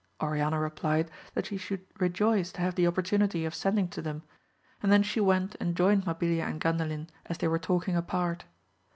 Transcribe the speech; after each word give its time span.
Oriana 0.19 0.59
replied 0.59 1.11
that 1.35 1.45
she 1.45 1.57
should 1.57 1.85
rejoice 1.99 2.51
to 2.53 2.61
have 2.61 2.73
the 2.73 2.87
opportunity 2.87 3.45
of 3.45 3.53
sending 3.53 3.87
to 3.89 4.01
them, 4.01 4.23
and, 4.81 4.91
then 4.91 5.03
she 5.03 5.19
went 5.19 5.55
and 5.59 5.77
joined 5.77 6.05
Mabilia 6.05 6.47
and 6.47 6.59
GandaHn 6.59 7.07
as 7.27 7.37
they 7.37 7.47
were 7.47 7.59
talking 7.59 7.95
apart. 7.95 8.45